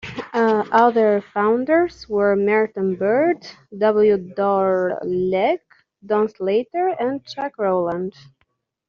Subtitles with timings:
[0.33, 3.45] Other founders were Merton Bird,
[3.77, 4.17] W.
[4.33, 5.59] Dorr Legg,
[6.03, 8.15] Don Slater, and Chuck Rowland.